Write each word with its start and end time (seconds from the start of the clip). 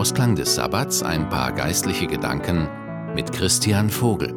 Ausklang 0.00 0.34
des 0.34 0.54
Sabbats 0.54 1.02
ein 1.02 1.28
paar 1.28 1.52
geistliche 1.52 2.06
Gedanken 2.06 2.66
mit 3.14 3.32
Christian 3.32 3.90
Vogel. 3.90 4.34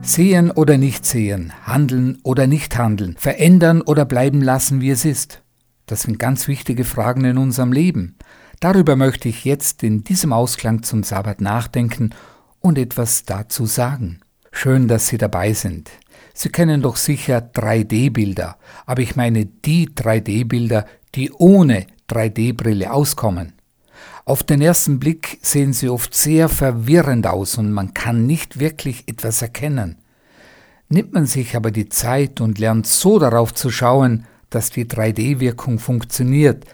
Sehen 0.00 0.50
oder 0.50 0.78
nicht 0.78 1.04
sehen, 1.04 1.52
handeln 1.66 2.18
oder 2.22 2.46
nicht 2.46 2.78
handeln, 2.78 3.16
verändern 3.18 3.82
oder 3.82 4.06
bleiben 4.06 4.40
lassen, 4.40 4.80
wie 4.80 4.88
es 4.88 5.04
ist. 5.04 5.42
Das 5.84 6.00
sind 6.00 6.18
ganz 6.18 6.48
wichtige 6.48 6.84
Fragen 6.84 7.26
in 7.26 7.36
unserem 7.36 7.72
Leben. 7.72 8.16
Darüber 8.58 8.96
möchte 8.96 9.28
ich 9.28 9.44
jetzt 9.44 9.82
in 9.82 10.02
diesem 10.02 10.32
Ausklang 10.32 10.82
zum 10.82 11.02
Sabbat 11.02 11.42
nachdenken 11.42 12.14
und 12.66 12.78
etwas 12.78 13.24
dazu 13.24 13.64
sagen. 13.64 14.20
Schön, 14.52 14.88
dass 14.88 15.08
Sie 15.08 15.18
dabei 15.18 15.52
sind. 15.52 15.90
Sie 16.34 16.50
kennen 16.50 16.82
doch 16.82 16.96
sicher 16.96 17.38
3D-Bilder, 17.38 18.56
aber 18.84 19.00
ich 19.00 19.16
meine 19.16 19.46
die 19.46 19.88
3D-Bilder, 19.88 20.84
die 21.14 21.32
ohne 21.32 21.86
3D-Brille 22.10 22.92
auskommen. 22.92 23.54
Auf 24.24 24.42
den 24.42 24.60
ersten 24.60 24.98
Blick 24.98 25.38
sehen 25.40 25.72
sie 25.72 25.88
oft 25.88 26.12
sehr 26.12 26.48
verwirrend 26.48 27.26
aus 27.26 27.58
und 27.58 27.72
man 27.72 27.94
kann 27.94 28.26
nicht 28.26 28.58
wirklich 28.58 29.04
etwas 29.06 29.40
erkennen. 29.40 29.98
Nimmt 30.88 31.14
man 31.14 31.26
sich 31.26 31.56
aber 31.56 31.70
die 31.70 31.88
Zeit 31.88 32.40
und 32.40 32.58
lernt 32.58 32.86
so 32.86 33.18
darauf 33.18 33.54
zu 33.54 33.70
schauen, 33.70 34.26
dass 34.50 34.70
die 34.70 34.84
3D-Wirkung 34.84 35.78
funktioniert, 35.78 36.64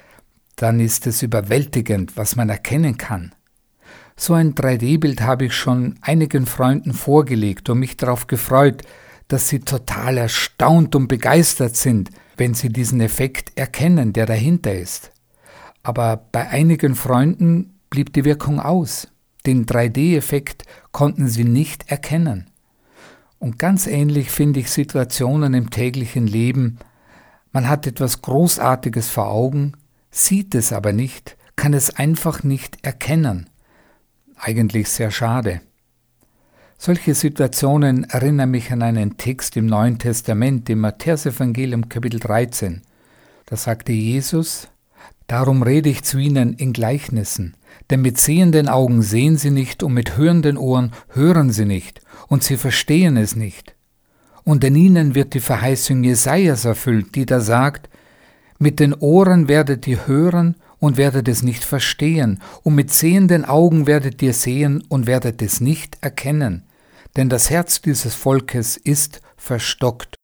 dann 0.57 0.81
ist 0.81 1.07
es 1.07 1.23
überwältigend, 1.23 2.17
was 2.17 2.37
man 2.37 2.49
erkennen 2.49 2.97
kann. 2.97 3.33
So 4.17 4.35
ein 4.35 4.55
3D-Bild 4.55 5.23
habe 5.23 5.47
ich 5.47 5.55
schon 5.55 5.97
einigen 6.01 6.47
Freunden 6.47 6.93
vorgelegt 6.93 7.69
und 7.71 7.79
mich 7.79 7.97
darauf 7.97 8.27
gefreut, 8.27 8.83
dass 9.29 9.49
sie 9.49 9.61
total 9.61 10.19
erstaunt 10.19 10.95
und 10.95 11.09
begeistert 11.09 11.77
sind, 11.77 12.11
wenn 12.37 12.55
sie 12.55 12.69
diesen 12.69 13.01
Effekt 13.01 13.53
erkennen, 13.57 14.13
der 14.13 14.27
dahinter 14.27 14.75
ist. 14.75 15.11
Aber 15.83 16.29
bei 16.31 16.49
einigen 16.49 16.95
Freunden 16.95 17.79
blieb 17.91 18.13
die 18.13 18.25
Wirkung 18.25 18.61
aus. 18.61 19.09
Den 19.47 19.67
3D-Effekt 19.67 20.65
konnten 20.93 21.29
sie 21.29 21.45
nicht 21.45 21.91
erkennen. 21.91 22.47
Und 23.39 23.59
ganz 23.59 23.87
ähnlich 23.89 24.31
finde 24.31 24.61
ich 24.61 24.71
Situationen 24.71 25.55
im 25.55 25.71
täglichen 25.71 26.29
Leben. 26.29 26.79
Man 27.51 27.69
hat 27.69 27.87
etwas 27.87 28.23
Großartiges 28.23 29.09
vor 29.09 29.29
Augen, 29.29 29.73
sieht 30.13 30.55
es 30.55 30.73
aber 30.73 30.93
nicht, 30.93 31.37
kann 31.57 31.75
es 31.75 31.97
einfach 31.97 32.45
nicht 32.45 32.79
erkennen. 32.85 33.51
Eigentlich 34.45 34.89
sehr 34.89 35.13
schade. 35.13 35.61
Solche 36.77 37.15
Situationen 37.15 38.03
erinnern 38.11 38.51
mich 38.51 38.73
an 38.73 38.83
einen 38.83 39.17
Text 39.17 39.57
im 39.57 39.67
Neuen 39.67 40.01
Testament, 40.01 40.69
im 40.69 40.81
Matthäusevangelium 40.81 41.89
Kapitel 41.89 42.19
13. 42.19 42.83
Da 43.47 43.55
sagte 43.55 43.93
Jesus, 43.93 44.67
Darum 45.29 45.63
rede 45.63 45.91
ich 45.91 46.03
zu 46.03 46.19
ihnen 46.19 46.55
in 46.55 46.73
Gleichnissen, 46.73 47.57
denn 47.89 48.03
mit 48.03 48.19
sehenden 48.19 48.69
Augen 48.69 49.03
sehen 49.03 49.37
sie 49.37 49.53
nicht 49.53 49.85
und 49.85 49.95
mit 49.95 50.17
hörenden 50.17 50.57
Ohren 50.57 50.91
hören 51.11 51.53
sie 51.53 51.65
nicht, 51.65 52.01
und 52.27 52.43
sie 52.43 52.57
verstehen 52.57 53.17
es 53.17 53.37
nicht. 53.37 53.77
Und 54.43 54.65
in 54.65 54.75
ihnen 54.75 55.15
wird 55.15 55.35
die 55.35 55.41
Verheißung 55.41 56.03
Jesajas 56.03 56.65
erfüllt, 56.65 57.15
die 57.15 57.27
da 57.27 57.39
sagt, 57.39 57.89
mit 58.59 58.81
den 58.81 58.93
Ohren 58.93 59.47
werdet 59.47 59.87
ihr 59.87 60.09
hören 60.09 60.57
und 60.83 60.97
werdet 60.97 61.29
es 61.29 61.45
nicht 61.45 61.63
verstehen, 61.63 62.41
und 62.65 62.75
mit 62.75 62.93
sehenden 62.93 63.45
Augen 63.45 63.87
werdet 63.87 64.21
ihr 64.21 64.35
sehen 64.35 64.83
und 64.89 65.07
werdet 65.07 65.41
es 65.41 65.61
nicht 65.61 65.97
erkennen, 66.01 66.65
denn 67.15 67.29
das 67.29 67.51
Herz 67.51 67.83
dieses 67.83 68.17
Volkes 68.17 68.79
ist 68.79 69.23
verstockt. 69.37 70.17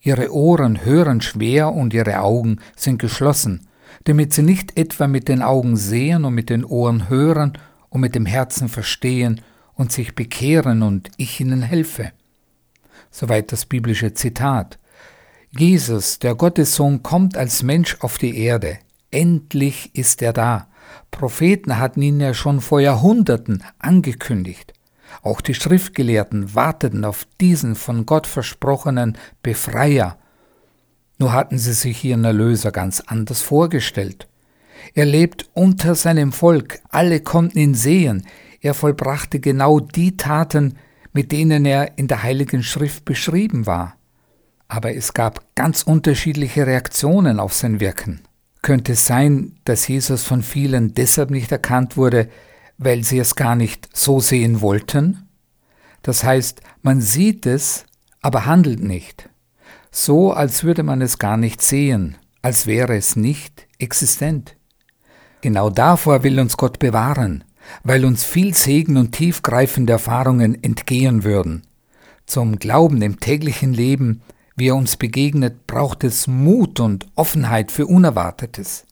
Ihre 0.00 0.34
Ohren 0.34 0.84
hören 0.84 1.20
schwer 1.20 1.72
und 1.72 1.94
ihre 1.94 2.18
Augen 2.18 2.58
sind 2.74 2.98
geschlossen, 2.98 3.68
damit 4.02 4.34
sie 4.34 4.42
nicht 4.42 4.76
etwa 4.76 5.06
mit 5.06 5.28
den 5.28 5.40
Augen 5.40 5.76
sehen 5.76 6.24
und 6.24 6.34
mit 6.34 6.50
den 6.50 6.64
Ohren 6.64 7.08
hören 7.08 7.56
und 7.90 8.00
mit 8.00 8.16
dem 8.16 8.26
Herzen 8.26 8.68
verstehen 8.68 9.40
und 9.74 9.92
sich 9.92 10.16
bekehren 10.16 10.82
und 10.82 11.12
ich 11.16 11.38
ihnen 11.38 11.62
helfe. 11.62 12.10
Soweit 13.12 13.52
das 13.52 13.66
biblische 13.66 14.14
Zitat. 14.14 14.80
Jesus, 15.56 16.18
der 16.18 16.34
Gottessohn, 16.34 17.04
kommt 17.04 17.36
als 17.36 17.62
Mensch 17.62 17.96
auf 18.00 18.18
die 18.18 18.36
Erde. 18.36 18.80
Endlich 19.10 19.94
ist 19.94 20.22
er 20.22 20.32
da. 20.32 20.68
Propheten 21.10 21.78
hatten 21.78 22.02
ihn 22.02 22.20
ja 22.20 22.34
schon 22.34 22.60
vor 22.60 22.80
Jahrhunderten 22.80 23.64
angekündigt. 23.78 24.72
Auch 25.22 25.40
die 25.40 25.54
Schriftgelehrten 25.54 26.54
warteten 26.54 27.04
auf 27.04 27.26
diesen 27.40 27.74
von 27.74 28.06
Gott 28.06 28.26
versprochenen 28.26 29.18
Befreier, 29.42 30.16
nur 31.18 31.32
hatten 31.32 31.58
sie 31.58 31.74
sich 31.74 32.02
ihren 32.04 32.24
Erlöser 32.24 32.72
ganz 32.72 33.00
anders 33.00 33.42
vorgestellt. 33.42 34.26
Er 34.94 35.04
lebt 35.04 35.50
unter 35.52 35.94
seinem 35.94 36.32
Volk, 36.32 36.80
alle 36.88 37.20
konnten 37.20 37.58
ihn 37.58 37.74
sehen, 37.74 38.26
er 38.62 38.72
vollbrachte 38.72 39.38
genau 39.38 39.80
die 39.80 40.16
Taten, 40.16 40.78
mit 41.12 41.32
denen 41.32 41.66
er 41.66 41.98
in 41.98 42.08
der 42.08 42.22
Heiligen 42.22 42.62
Schrift 42.62 43.04
beschrieben 43.04 43.66
war. 43.66 43.96
Aber 44.68 44.94
es 44.94 45.12
gab 45.12 45.54
ganz 45.56 45.82
unterschiedliche 45.82 46.66
Reaktionen 46.66 47.40
auf 47.40 47.52
sein 47.52 47.80
Wirken. 47.80 48.20
Könnte 48.62 48.92
es 48.92 49.06
sein, 49.06 49.58
dass 49.64 49.88
Jesus 49.88 50.24
von 50.24 50.42
vielen 50.42 50.94
deshalb 50.94 51.30
nicht 51.30 51.50
erkannt 51.50 51.96
wurde, 51.96 52.28
weil 52.78 53.04
sie 53.04 53.18
es 53.18 53.36
gar 53.36 53.56
nicht 53.56 53.88
so 53.96 54.20
sehen 54.20 54.60
wollten? 54.60 55.28
Das 56.02 56.24
heißt, 56.24 56.60
man 56.82 57.00
sieht 57.00 57.46
es, 57.46 57.84
aber 58.22 58.46
handelt 58.46 58.80
nicht 58.80 59.30
so 59.90 60.32
als 60.32 60.64
würde 60.64 60.82
man 60.82 61.02
es 61.02 61.18
gar 61.18 61.36
nicht 61.36 61.62
sehen, 61.62 62.16
als 62.42 62.66
wäre 62.66 62.96
es 62.96 63.16
nicht 63.16 63.66
existent. 63.78 64.56
Genau 65.40 65.70
davor 65.70 66.22
will 66.22 66.38
uns 66.38 66.56
Gott 66.56 66.78
bewahren, 66.78 67.44
weil 67.82 68.04
uns 68.04 68.24
viel 68.24 68.54
Segen 68.54 68.96
und 68.96 69.12
tiefgreifende 69.12 69.94
Erfahrungen 69.94 70.62
entgehen 70.62 71.24
würden. 71.24 71.62
Zum 72.26 72.58
Glauben 72.58 73.02
im 73.02 73.18
täglichen 73.18 73.72
Leben, 73.72 74.22
wie 74.60 74.68
er 74.68 74.76
uns 74.76 74.96
begegnet, 74.96 75.66
braucht 75.66 76.04
es 76.04 76.26
Mut 76.26 76.78
und 76.78 77.06
Offenheit 77.16 77.72
für 77.72 77.86
Unerwartetes. 77.86 78.84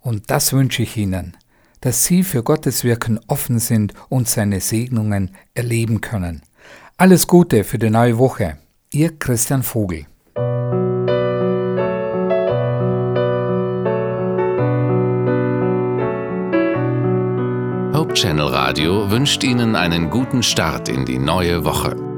Und 0.00 0.30
das 0.30 0.52
wünsche 0.52 0.82
ich 0.82 0.96
Ihnen, 0.96 1.36
dass 1.80 2.04
Sie 2.04 2.24
für 2.24 2.42
Gottes 2.42 2.82
Wirken 2.82 3.20
offen 3.28 3.60
sind 3.60 3.94
und 4.08 4.28
seine 4.28 4.60
Segnungen 4.60 5.36
erleben 5.54 6.00
können. 6.00 6.42
Alles 6.96 7.28
Gute 7.28 7.62
für 7.62 7.78
die 7.78 7.90
neue 7.90 8.18
Woche. 8.18 8.58
Ihr 8.90 9.16
Christian 9.18 9.62
Vogel. 9.62 10.06
Hope 17.94 18.14
Channel 18.14 18.48
Radio 18.48 19.10
wünscht 19.10 19.44
Ihnen 19.44 19.76
einen 19.76 20.10
guten 20.10 20.42
Start 20.42 20.88
in 20.88 21.04
die 21.04 21.18
neue 21.18 21.64
Woche. 21.64 22.11